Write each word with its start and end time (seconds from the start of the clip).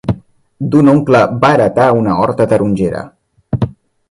D'un 0.75 0.87
oncle 0.93 1.21
va 1.43 1.51
heretar 1.57 1.91
una 2.01 2.17
horta 2.25 2.49
tarongera. 2.55 3.05